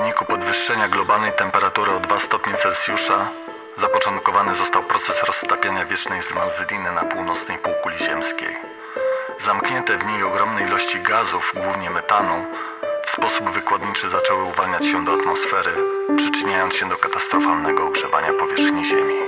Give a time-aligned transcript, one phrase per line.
[0.00, 3.28] wyniku podwyższenia globalnej temperatury o 2 stopnie Celsjusza
[3.76, 8.56] zapoczątkowany został proces roztapiania wiecznej zmarzliny na północnej półkuli ziemskiej.
[9.40, 12.46] Zamknięte w niej ogromne ilości gazów, głównie metanu,
[13.06, 15.74] w sposób wykładniczy zaczęły uwalniać się do atmosfery,
[16.16, 19.18] przyczyniając się do katastrofalnego ogrzewania powierzchni Ziemi.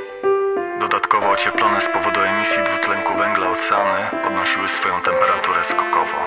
[0.81, 6.19] Dodatkowo ocieplone z powodu emisji dwutlenku węgla oceany podnosiły swoją temperaturę skokowo.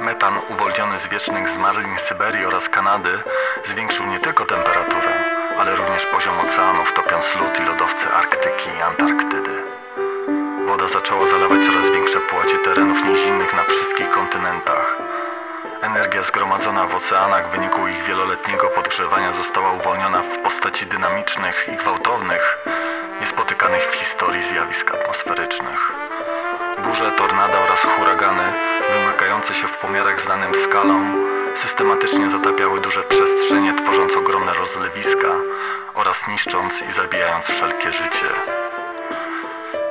[0.00, 3.18] Metan uwolniony z wiecznych zmarzlin Syberii oraz Kanady
[3.64, 5.08] zwiększył nie tylko temperaturę,
[5.58, 9.62] ale również poziom oceanów, topiąc lód i lodowce Arktyki i Antarktydy.
[10.66, 14.96] Woda zaczęła zalewać coraz większe połacie terenów nizinnych na wszystkich kontynentach.
[15.82, 21.76] Energia zgromadzona w oceanach w wyniku ich wieloletniego podgrzewania została uwolniona w postaci dynamicznych i
[21.76, 22.58] gwałtownych,
[23.20, 25.92] niespotykanych w historii zjawisk atmosferycznych.
[26.78, 28.52] Burze, tornada oraz huragany,
[28.92, 35.28] wymykające się w pomiarach znanym skalom, systematycznie zatapiały duże przestrzenie, tworząc ogromne rozlewiska
[35.94, 38.28] oraz niszcząc i zabijając wszelkie życie.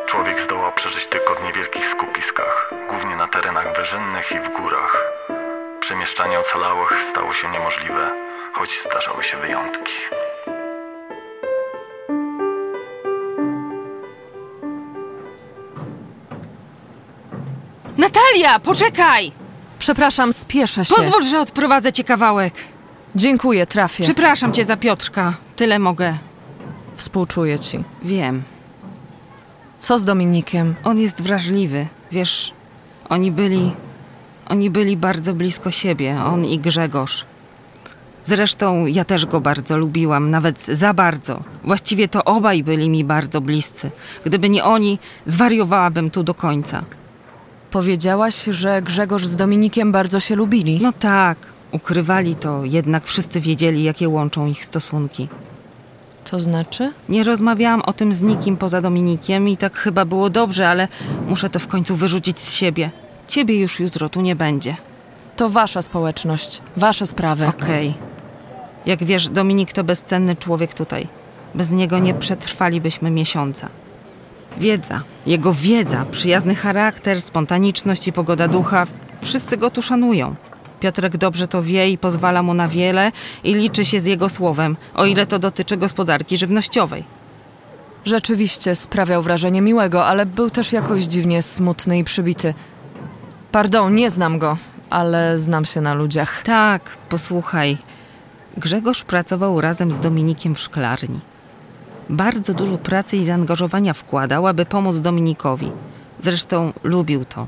[0.06, 5.08] Człowiek zdołał przeżyć tylko w niewielkich skupiskach, głównie na terenach wyżynnych i w górach.
[5.80, 8.12] Przemieszczanie ocalałych stało się niemożliwe,
[8.54, 9.94] choć zdarzały się wyjątki.
[17.98, 19.32] Natalia, poczekaj!
[19.80, 20.96] Przepraszam, spieszę się.
[20.96, 22.54] Pozwól, że odprowadzę cię kawałek.
[23.16, 24.04] Dziękuję, trafię.
[24.04, 25.34] Przepraszam cię za Piotrka.
[25.56, 26.18] Tyle mogę.
[26.96, 27.84] Współczuję ci.
[28.04, 28.44] Wiem.
[29.80, 30.76] Co z Dominikiem?
[30.84, 31.88] On jest wrażliwy.
[32.12, 32.52] Wiesz,
[33.10, 33.72] oni byli.
[34.50, 37.26] Oni byli bardzo blisko siebie, on i Grzegorz.
[38.24, 41.44] Zresztą ja też go bardzo lubiłam, nawet za bardzo.
[41.64, 43.92] Właściwie to obaj byli mi bardzo bliscy.
[44.26, 46.84] Gdyby nie oni, zwariowałabym tu do końca.
[47.76, 50.80] Powiedziałaś, że Grzegorz z Dominikiem bardzo się lubili.
[50.82, 51.38] No tak,
[51.72, 55.28] ukrywali to, jednak wszyscy wiedzieli, jakie łączą ich stosunki.
[56.32, 56.94] To znaczy?
[57.10, 60.88] Nie rozmawiałam o tym z nikim poza Dominikiem i tak chyba było dobrze, ale
[61.28, 62.92] muszę to w końcu wyrzucić z siebie.
[63.28, 64.76] Ciebie już jutro tu nie będzie.
[65.36, 67.48] To wasza społeczność, wasze sprawy.
[67.48, 67.94] Okej.
[68.86, 71.08] Jak wiesz, Dominik to bezcenny człowiek tutaj.
[71.56, 73.70] Bez niego nie przetrwalibyśmy miesiąca.
[74.58, 78.86] Wiedza, jego wiedza, przyjazny charakter, spontaniczność i pogoda ducha
[79.22, 80.36] wszyscy go tu szanują.
[80.80, 83.12] Piotrek dobrze to wie i pozwala mu na wiele
[83.44, 87.04] i liczy się z jego słowem, o ile to dotyczy gospodarki żywnościowej.
[88.06, 92.54] Rzeczywiście sprawiał wrażenie miłego, ale był też jakoś dziwnie smutny i przybity.
[93.52, 94.58] Pardon, nie znam go,
[94.90, 96.44] ale znam się na ludziach.
[96.44, 97.78] Tak, posłuchaj.
[98.58, 101.20] Grzegorz pracował razem z Dominikiem w szklarni.
[102.10, 105.72] Bardzo dużo pracy i zaangażowania wkładał, aby pomóc Dominikowi.
[106.20, 107.48] Zresztą lubił to.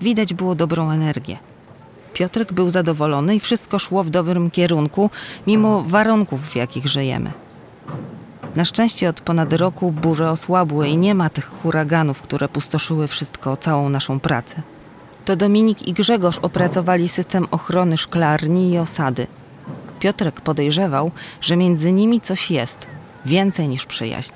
[0.00, 1.38] Widać było dobrą energię.
[2.12, 5.10] Piotrek był zadowolony i wszystko szło w dobrym kierunku,
[5.46, 7.32] mimo warunków, w jakich żyjemy.
[8.56, 13.56] Na szczęście od ponad roku burze osłabły i nie ma tych huraganów, które pustoszyły wszystko,
[13.56, 14.62] całą naszą pracę.
[15.24, 19.26] To Dominik i Grzegorz opracowali system ochrony szklarni i osady.
[20.00, 21.10] Piotrek podejrzewał,
[21.40, 22.86] że między nimi coś jest,
[23.26, 24.32] więcej niż przyjaźń.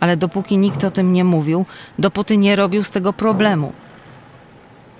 [0.00, 1.66] Ale dopóki nikt o tym nie mówił,
[1.98, 3.72] dopóty nie robił z tego problemu.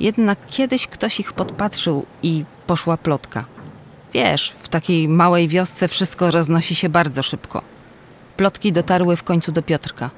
[0.01, 3.45] Jednak kiedyś ktoś ich podpatrzył i poszła plotka.
[4.15, 7.63] Wiesz, w takiej małej wiosce wszystko roznosi się bardzo szybko.
[8.37, 10.11] Plotki dotarły w końcu do Piotrka.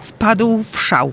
[0.00, 1.12] Wpadł w szał.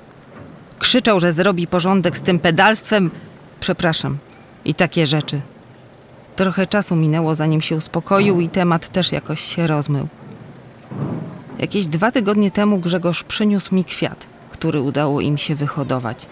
[0.79, 3.11] Krzyczał, że zrobi porządek z tym pedalstwem.
[3.59, 4.17] Przepraszam.
[4.65, 5.41] I takie rzeczy.
[6.35, 10.07] Trochę czasu minęło, zanim się uspokoił i temat też jakoś się rozmył.
[11.61, 16.27] Jakieś dwa tygodnie temu Grzegorz przyniósł mi kwiat, który udało im się wyhodować.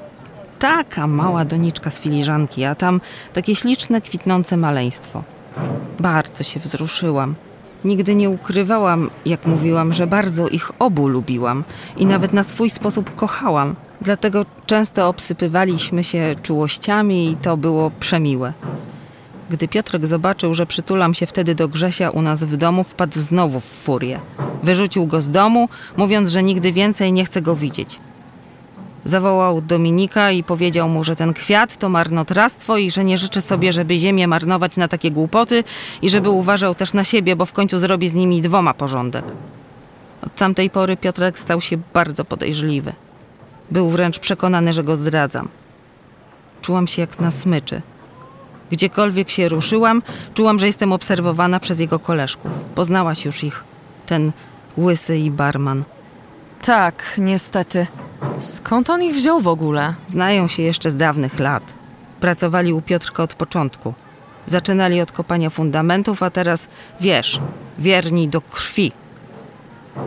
[0.59, 3.01] Taka mała doniczka z filiżanki, a tam
[3.33, 5.23] takie śliczne, kwitnące maleństwo.
[5.99, 7.35] Bardzo się wzruszyłam.
[7.85, 11.63] Nigdy nie ukrywałam, jak mówiłam, że bardzo ich obu lubiłam
[11.97, 13.75] i nawet na swój sposób kochałam.
[14.01, 18.53] Dlatego często obsypywaliśmy się czułościami i to było przemiłe.
[19.49, 23.59] Gdy Piotrek zobaczył, że przytulam się wtedy do Grzesia u nas w domu, wpadł znowu
[23.59, 24.19] w furię.
[24.63, 27.99] Wyrzucił go z domu, mówiąc, że nigdy więcej nie chce go widzieć.
[29.05, 33.71] Zawołał Dominika i powiedział mu, że ten kwiat to marnotrawstwo i że nie życzy sobie,
[33.71, 35.63] żeby ziemię marnować na takie głupoty
[36.01, 39.25] i żeby uważał też na siebie, bo w końcu zrobi z nimi dwoma porządek.
[40.21, 42.93] Od tamtej pory Piotrek stał się bardzo podejrzliwy.
[43.71, 45.47] Był wręcz przekonany, że go zdradzam.
[46.61, 47.81] Czułam się jak na smyczy.
[48.71, 50.01] Gdziekolwiek się ruszyłam,
[50.33, 52.51] czułam, że jestem obserwowana przez jego koleżków.
[52.75, 53.63] Poznałaś już ich.
[54.05, 54.31] Ten
[54.77, 55.83] łysy i barman.
[56.61, 57.87] Tak, niestety.
[58.39, 59.93] Skąd on ich wziął w ogóle?
[60.07, 61.73] Znają się jeszcze z dawnych lat.
[62.19, 63.93] Pracowali u Piotrka od początku.
[64.45, 66.67] Zaczynali od kopania fundamentów, a teraz,
[67.01, 67.39] wiesz,
[67.79, 68.91] wierni do krwi.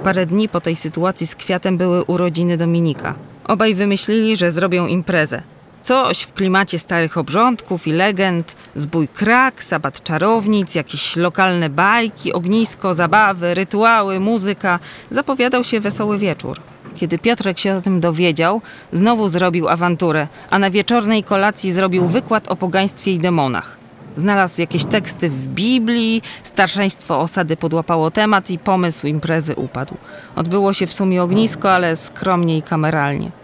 [0.05, 3.15] Parę dni po tej sytuacji z kwiatem były urodziny Dominika.
[3.45, 5.43] Obaj wymyślili, że zrobią imprezę.
[5.83, 12.95] Coś w klimacie starych obrządków i legend, zbój krak, sabat czarownic, jakieś lokalne bajki, ognisko,
[12.95, 14.79] zabawy, rytuały, muzyka.
[15.11, 16.61] Zapowiadał się wesoły wieczór.
[16.97, 18.61] Kiedy Piotrek się o tym dowiedział,
[18.93, 23.77] znowu zrobił awanturę, a na wieczornej kolacji zrobił wykład o pogaństwie i demonach.
[24.17, 29.95] Znalazł jakieś teksty w Biblii, starszeństwo osady podłapało temat i pomysł imprezy upadł.
[30.37, 33.42] Odbyło się w sumie ognisko, ale skromnie i kameralnie.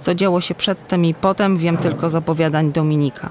[0.00, 3.30] Co działo się przedtem i potem, wiem tylko z opowiadań Dominika.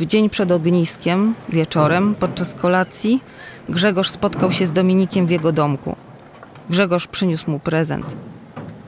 [0.00, 3.20] W dzień przed ogniskiem, wieczorem, podczas kolacji,
[3.68, 5.96] Grzegorz spotkał się z Dominikiem w jego domku.
[6.70, 8.16] Grzegorz przyniósł mu prezent.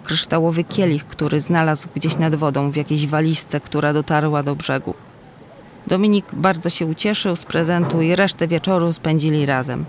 [0.03, 4.95] Kryształowy kielich, który znalazł gdzieś nad wodą w jakiejś walizce, która dotarła do brzegu.
[5.87, 9.85] Dominik bardzo się ucieszył z prezentu i resztę wieczoru spędzili razem.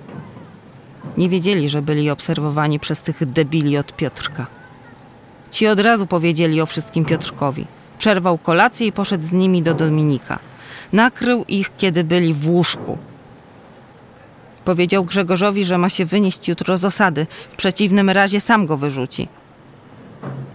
[1.17, 4.47] Nie wiedzieli, że byli obserwowani przez tych debili od Piotrka.
[5.55, 7.67] Ci od razu powiedzieli o wszystkim Piotrkowi.
[7.97, 10.39] Przerwał kolację i poszedł z nimi do Dominika.
[10.93, 12.97] Nakrył ich, kiedy byli w łóżku.
[14.65, 19.27] Powiedział Grzegorzowi, że ma się wynieść jutro z osady, w przeciwnym razie sam go wyrzuci.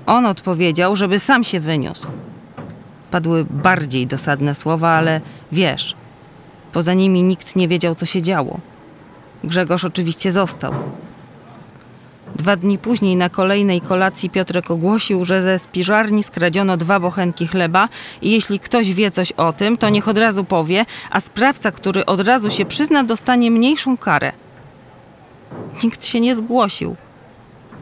[0.07, 2.09] On odpowiedział, żeby sam się wyniósł.
[3.11, 5.21] Padły bardziej dosadne słowa, ale
[5.53, 5.95] wiesz,
[6.73, 8.61] poza nimi nikt nie wiedział, co się działo.
[9.45, 10.75] Grzegorz oczywiście został.
[12.41, 17.89] Dwa dni później na kolejnej kolacji Piotrek ogłosił, że ze spiżarni skradziono dwa bochenki chleba
[18.23, 22.07] i jeśli ktoś wie coś o tym, to niech od razu powie, a sprawca, który
[22.07, 24.33] od razu się przyzna, dostanie mniejszą karę.
[25.85, 26.97] Nikt się nie zgłosił.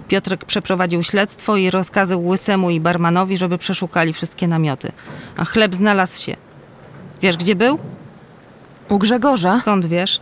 [0.09, 4.93] Piotrek przeprowadził śledztwo i rozkazał Łysemu i barmanowi, żeby przeszukali wszystkie namioty.
[5.37, 6.37] A chleb znalazł się.
[7.23, 7.79] Wiesz, gdzie był?
[8.89, 9.61] U Grzegorza?
[9.61, 10.21] Skąd wiesz?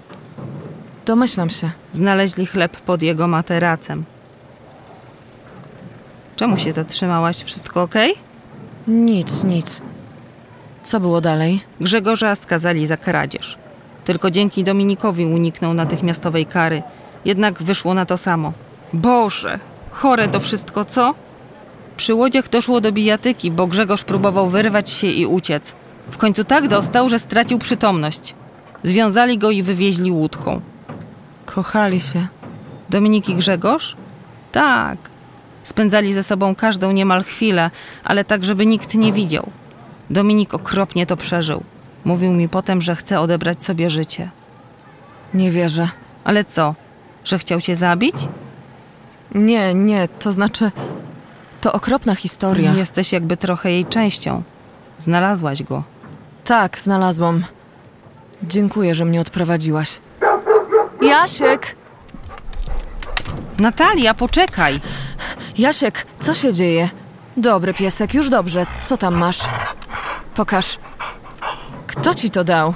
[1.07, 1.71] Domyślam się.
[1.93, 4.05] Znaleźli chleb pod jego materacem.
[6.37, 7.43] Czemu się zatrzymałaś?
[7.43, 7.95] Wszystko ok?
[8.89, 9.83] Nic, nic.
[10.83, 11.61] Co było dalej?
[11.81, 13.59] Grzegorza skazali za kradzież.
[14.05, 16.83] Tylko dzięki Dominikowi uniknął natychmiastowej kary.
[17.25, 18.53] Jednak wyszło na to samo.
[18.93, 19.59] Boże,
[19.91, 21.15] chore to wszystko, co?
[21.97, 25.77] Przy łodziach doszło do bijatyki, bo Grzegorz próbował wyrwać się i uciec.
[26.11, 28.35] W końcu tak dostał, że stracił przytomność.
[28.83, 30.61] Związali go i wywieźli łódką.
[31.47, 32.27] Kochali się.
[32.91, 33.97] Dominik i Grzegorz?
[34.53, 34.99] Tak.
[35.67, 37.71] Spędzali ze sobą każdą niemal chwilę,
[38.05, 39.51] ale tak, żeby nikt nie widział.
[40.11, 41.63] Dominik okropnie to przeżył.
[42.05, 44.31] Mówił mi potem, że chce odebrać sobie życie.
[45.35, 45.89] Nie wierzę.
[46.25, 46.75] Ale co?
[47.25, 48.17] Że chciał cię zabić?
[49.35, 50.71] Nie, nie, to znaczy.
[51.61, 52.73] To okropna historia.
[52.73, 54.43] Jesteś jakby trochę jej częścią.
[54.99, 55.83] Znalazłaś go.
[56.45, 57.45] Tak, znalazłam.
[58.43, 60.01] Dziękuję, że mnie odprowadziłaś.
[61.03, 61.77] Jasiek!
[63.59, 64.81] Natalia, poczekaj!
[65.59, 66.91] Jasiek, co się dzieje?
[67.37, 68.67] Dobry piesek, już dobrze.
[68.83, 69.39] Co tam masz?
[70.35, 70.79] Pokaż.
[71.87, 72.75] Kto ci to dał?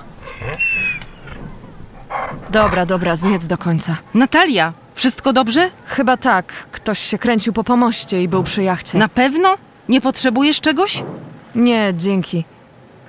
[2.50, 3.96] Dobra, dobra, zjedz do końca.
[4.14, 5.70] Natalia, wszystko dobrze?
[5.84, 6.52] Chyba tak.
[6.52, 8.98] Ktoś się kręcił po pomoście i był przy jachcie.
[8.98, 9.56] Na pewno?
[9.88, 11.04] Nie potrzebujesz czegoś?
[11.54, 12.44] Nie, dzięki.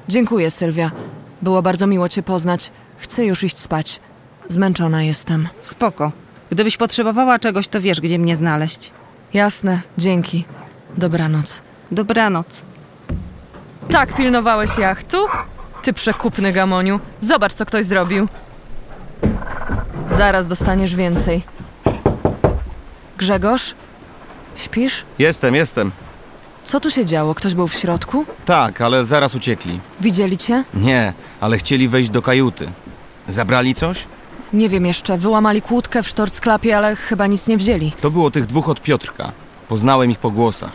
[0.08, 0.92] Dziękuję, Sylwia.
[1.42, 2.72] Było bardzo miło cię poznać.
[2.98, 4.00] Chcę już iść spać.
[4.48, 5.48] Zmęczona jestem.
[5.62, 6.12] Spoko.
[6.50, 8.92] Gdybyś potrzebowała czegoś, to wiesz, gdzie mnie znaleźć.
[9.34, 10.46] Jasne, dzięki.
[10.98, 11.62] Dobranoc.
[11.92, 12.62] Dobranoc.
[13.90, 15.18] Tak pilnowałeś jachtu?
[15.84, 17.00] Ty przekupny gamoniu.
[17.22, 18.28] Zobacz, co ktoś zrobił.
[20.10, 21.44] Zaraz dostaniesz więcej.
[23.18, 23.74] Grzegorz?
[24.56, 25.04] Śpisz?
[25.20, 25.92] Jestem, jestem.
[26.64, 27.36] Co tu się działo?
[27.36, 28.26] Ktoś był w środku?
[28.46, 29.80] Tak, ale zaraz uciekli.
[30.02, 30.64] Widzieli cię?
[30.74, 32.68] Nie, ale chcieli wejść do kajuty.
[33.28, 34.04] Zabrali coś?
[34.54, 35.18] Nie wiem jeszcze.
[35.18, 37.92] Wyłamali kłódkę w sztorcklapie, ale chyba nic nie wzięli.
[38.02, 39.32] To było tych dwóch od Piotrka.
[39.68, 40.72] Poznałem ich po głosach.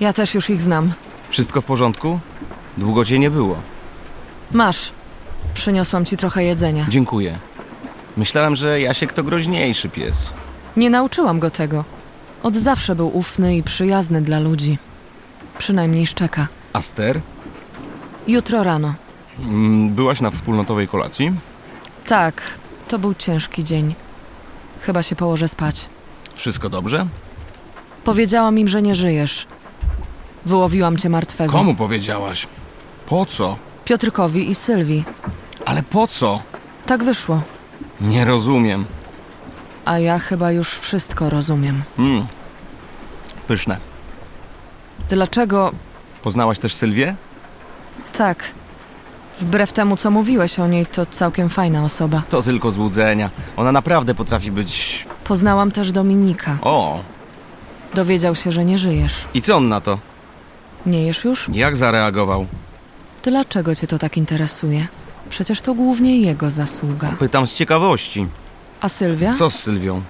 [0.00, 0.92] Ja też już ich znam.
[1.28, 2.18] Wszystko w porządku?
[2.78, 3.56] Długo cię nie było.
[4.52, 4.92] Masz.
[5.54, 6.86] Przyniosłam ci trochę jedzenia.
[6.88, 7.38] Dziękuję.
[8.16, 10.30] Myślałem, że Jasiek to groźniejszy pies.
[10.76, 11.84] Nie nauczyłam go tego.
[12.42, 14.78] Od zawsze był ufny i przyjazny dla ludzi.
[15.58, 16.46] Przynajmniej szczeka.
[16.72, 17.20] Aster?
[18.28, 18.94] Jutro rano.
[19.38, 21.32] Mm, Byłaś na wspólnotowej kolacji?
[22.06, 22.42] Tak,
[22.88, 23.94] to był ciężki dzień.
[24.80, 25.88] Chyba się położę spać.
[26.34, 27.06] Wszystko dobrze?
[28.04, 29.46] Powiedziałam im, że nie żyjesz.
[30.46, 31.52] Wyłowiłam cię martwego.
[31.52, 32.46] Komu powiedziałaś?
[33.08, 33.56] Po co?
[33.84, 35.04] Piotrkowi i Sylwii.
[35.64, 36.42] Ale po co?
[36.86, 37.42] Tak wyszło.
[38.00, 38.84] Nie rozumiem.
[39.84, 41.82] A ja chyba już wszystko rozumiem.
[41.98, 42.26] Mm.
[43.48, 43.76] Pyszne.
[45.08, 45.72] Dlaczego
[46.22, 47.14] Poznałaś też Sylwię?
[48.12, 48.44] tak?
[49.40, 52.22] Wbrew temu, co mówiłeś o niej, to całkiem fajna osoba.
[52.30, 53.30] To tylko złudzenia.
[53.56, 55.06] Ona naprawdę potrafi być...
[55.24, 56.58] Poznałam też Dominika.
[56.62, 57.00] O,
[57.94, 59.14] Dowiedział się, że nie żyjesz.
[59.34, 59.98] i co on na to?
[60.86, 61.48] Nie jesz już?
[61.52, 62.46] Jak zareagował?
[63.22, 64.86] Dlaczego cię to tak interesuje?
[65.30, 67.12] Przecież to głównie jego zasługa.
[67.18, 68.26] Pytam z ciekawości.
[68.80, 69.32] A Sylwia?
[69.34, 70.02] Co z Sylwią?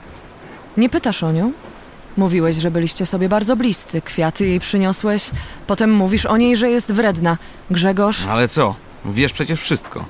[0.76, 1.52] Nie pytasz o nią?
[2.16, 4.00] Mówiłeś, że byliście sobie bardzo bliscy.
[4.02, 5.30] Kwiaty jej przyniosłeś.
[5.66, 7.36] Potem mówisz o niej, że jest wredna.
[7.70, 8.26] Grzegorz?
[8.26, 8.74] Ale co?
[9.04, 10.04] Wiesz przecież wszystko.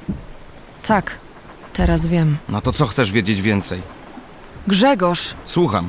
[0.87, 1.19] Tak.
[1.73, 2.37] Teraz wiem.
[2.49, 3.83] No to co chcesz wiedzieć więcej?
[4.67, 5.35] Grzegorz!
[5.47, 5.89] Słucham.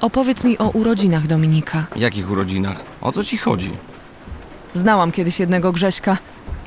[0.00, 1.86] Opowiedz mi o urodzinach Dominika.
[1.96, 2.76] Jakich urodzinach?
[3.00, 3.70] O co ci chodzi?
[4.72, 6.16] Znałam kiedyś jednego Grześka.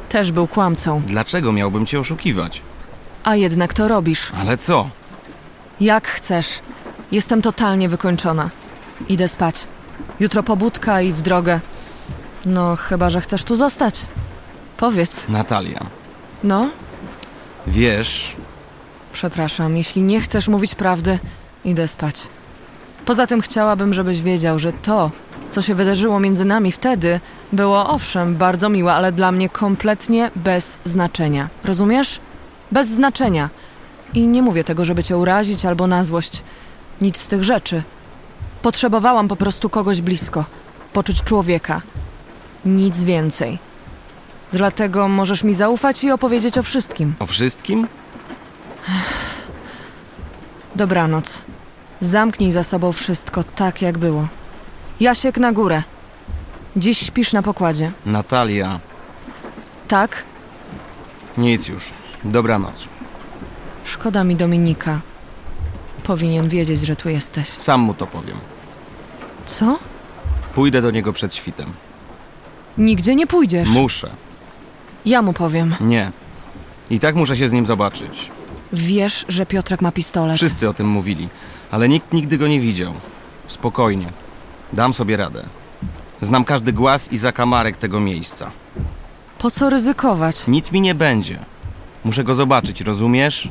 [0.09, 1.01] Też był kłamcą.
[1.05, 2.61] Dlaczego miałbym cię oszukiwać?
[3.23, 4.31] A jednak to robisz.
[4.39, 4.89] Ale co?
[5.81, 6.59] Jak chcesz.
[7.11, 8.49] Jestem totalnie wykończona.
[9.09, 9.67] Idę spać.
[10.19, 11.59] Jutro pobudka i w drogę.
[12.45, 14.05] No, chyba, że chcesz tu zostać.
[14.79, 15.27] Powiedz.
[15.29, 15.85] Natalia.
[16.43, 16.69] No,
[17.67, 18.35] Wiesz,
[19.13, 21.19] przepraszam, jeśli nie chcesz mówić prawdy,
[21.65, 22.27] idę spać.
[23.05, 25.11] Poza tym chciałabym, żebyś wiedział, że to,
[25.49, 27.19] co się wydarzyło między nami wtedy,
[27.53, 31.49] było owszem bardzo miłe, ale dla mnie kompletnie bez znaczenia.
[31.63, 32.19] Rozumiesz?
[32.71, 33.49] Bez znaczenia.
[34.13, 36.43] I nie mówię tego, żeby cię urazić albo na złość.
[37.01, 37.83] Nic z tych rzeczy.
[38.61, 40.45] Potrzebowałam po prostu kogoś blisko,
[40.93, 41.81] poczuć człowieka.
[42.65, 43.68] Nic więcej.
[44.53, 47.15] Dlatego możesz mi zaufać i opowiedzieć o wszystkim.
[47.19, 47.87] o wszystkim?
[50.75, 51.41] Dobranoc.
[51.99, 54.27] Zamknij za sobą wszystko tak, jak było.
[54.99, 55.83] Jasiek na górę.
[56.75, 57.91] Dziś śpisz na pokładzie.
[58.05, 58.79] Natalia.
[59.87, 60.23] Tak?
[61.37, 61.93] Nic już.
[62.23, 62.87] Dobranoc.
[63.85, 64.99] Szkoda mi Dominika.
[66.03, 67.47] Powinien wiedzieć, że tu jesteś.
[67.47, 68.37] Sam mu to powiem.
[69.45, 69.79] Co?
[70.55, 71.73] Pójdę do niego przed świtem.
[72.77, 73.69] Nigdzie nie pójdziesz.
[73.69, 74.09] Muszę.
[75.09, 75.75] Ja mu powiem.
[75.81, 76.11] Nie.
[76.89, 78.31] I tak muszę się z nim zobaczyć.
[78.73, 80.37] Wiesz, że Piotrek ma pistolet.
[80.37, 81.29] Wszyscy o tym mówili,
[81.71, 82.93] ale nikt nigdy go nie widział.
[83.47, 84.11] Spokojnie.
[84.73, 85.45] Dam sobie radę.
[86.21, 88.51] Znam każdy głaz i zakamarek tego miejsca.
[89.37, 90.47] Po co ryzykować?
[90.47, 91.39] Nic mi nie będzie.
[92.05, 93.49] Muszę go zobaczyć, rozumiesz?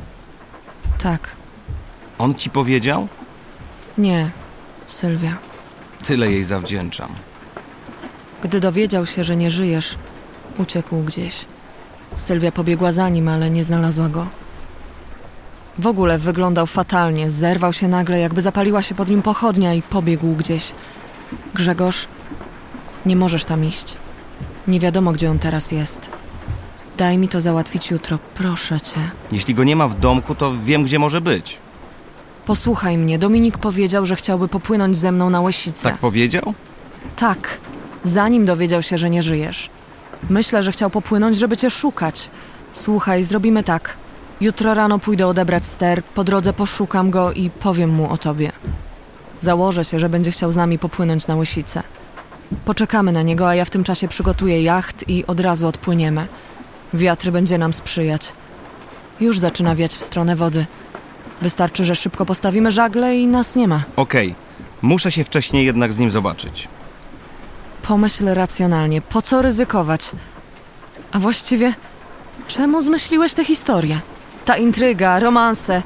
[1.03, 1.35] Tak.
[2.17, 3.07] On ci powiedział?
[3.97, 4.29] Nie,
[4.85, 5.37] Sylwia.
[6.05, 7.09] Tyle jej zawdzięczam.
[8.43, 9.95] Gdy dowiedział się, że nie żyjesz,
[10.59, 11.45] uciekł gdzieś.
[12.15, 14.27] Sylwia pobiegła za nim, ale nie znalazła go.
[15.79, 20.35] W ogóle wyglądał fatalnie, zerwał się nagle, jakby zapaliła się pod nim pochodnia i pobiegł
[20.35, 20.71] gdzieś.
[21.53, 22.07] Grzegorz,
[23.05, 23.97] nie możesz tam iść.
[24.67, 26.09] Nie wiadomo, gdzie on teraz jest.
[26.97, 29.11] Daj mi to załatwić jutro, proszę cię.
[29.31, 31.57] Jeśli go nie ma w domku, to wiem, gdzie może być.
[32.45, 35.83] Posłuchaj mnie, Dominik powiedział, że chciałby popłynąć ze mną na Łesicę.
[35.83, 36.53] Tak powiedział?
[37.15, 37.59] Tak,
[38.03, 39.69] zanim dowiedział się, że nie żyjesz.
[40.29, 42.29] Myślę, że chciał popłynąć, żeby cię szukać.
[42.73, 43.97] Słuchaj, zrobimy tak.
[44.41, 48.51] Jutro rano pójdę odebrać ster, po drodze poszukam go i powiem mu o tobie.
[49.39, 51.83] Założę się, że będzie chciał z nami popłynąć na Łysicę.
[52.65, 56.27] Poczekamy na niego, a ja w tym czasie przygotuję jacht i od razu odpłyniemy.
[56.93, 58.33] Wiatr będzie nam sprzyjać.
[59.19, 60.65] Już zaczyna wiać w stronę wody.
[61.41, 63.83] Wystarczy, że szybko postawimy żagle i nas nie ma.
[63.95, 64.35] Okej.
[64.81, 66.67] Muszę się wcześniej jednak z nim zobaczyć.
[67.89, 70.11] Pomyśl racjonalnie, po co ryzykować?
[71.11, 71.73] A właściwie,
[72.47, 73.99] czemu zmyśliłeś tę historię?
[74.45, 75.83] Ta intryga, romanse,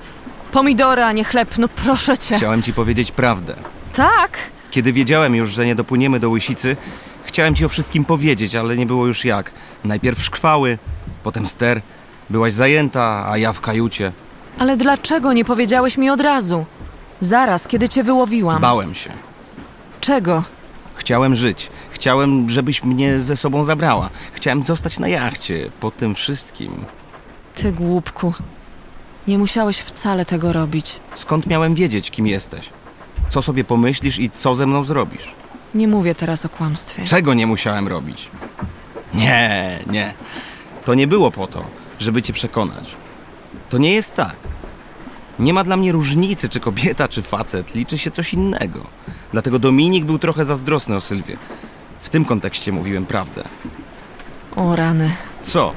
[0.51, 2.37] pomidory, a nie chleb, no proszę cię.
[2.37, 3.55] Chciałem ci powiedzieć prawdę.
[3.93, 4.37] Tak,
[4.71, 6.77] Kiedy wiedziałem już, że nie dopłyniemy do Łysicy,
[7.23, 9.51] chciałem ci o wszystkim powiedzieć, ale nie było już jak.
[9.83, 10.77] Najpierw szkwały,
[11.23, 11.81] potem ster.
[12.29, 14.11] Byłaś zajęta, a ja w kajucie.
[14.59, 16.65] ale dlaczego nie powiedziałeś mi od razu?
[17.19, 18.61] Zaraz, kiedy cię wyłowiłam.
[18.61, 19.09] Bałem się.
[20.01, 20.43] Czego?
[20.95, 21.69] Chciałem żyć.
[22.03, 24.09] Chciałem, żebyś mnie ze sobą zabrała.
[24.33, 26.85] Chciałem zostać na jachcie po tym wszystkim.
[27.55, 28.33] Ty głupku.
[29.27, 30.99] Nie musiałeś wcale tego robić.
[31.15, 32.69] Skąd miałem wiedzieć, kim jesteś?
[33.29, 35.31] Co sobie pomyślisz i co ze mną zrobisz?
[35.75, 37.03] Nie mówię teraz o kłamstwie.
[37.05, 38.29] Czego nie musiałem robić?
[39.13, 40.13] Nie, nie.
[40.85, 41.63] To nie było po to,
[41.99, 42.95] żeby cię przekonać.
[43.69, 44.35] To nie jest tak.
[45.39, 47.75] Nie ma dla mnie różnicy, czy kobieta, czy facet.
[47.75, 48.79] Liczy się coś innego.
[49.31, 51.37] Dlatego Dominik był trochę zazdrosny o Sylwię.
[52.03, 53.43] W tym kontekście mówiłem prawdę.
[54.55, 55.11] O rany.
[55.41, 55.73] Co?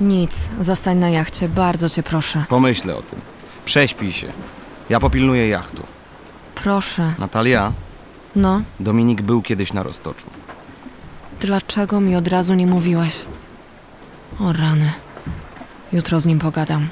[0.00, 2.44] Nic, zostań na jachcie, bardzo cię proszę.
[2.48, 3.18] Pomyślę o tym.
[3.64, 4.32] Prześpij się.
[4.90, 5.82] Ja popilnuję jachtu.
[6.54, 7.14] Proszę.
[7.18, 7.72] Natalia,
[8.36, 10.26] No, Dominik był kiedyś na roztoczu.
[11.40, 13.26] dlaczego mi od razu nie mówiłeś?
[14.40, 14.92] O rany.
[15.92, 16.88] Jutro z nim pogadam.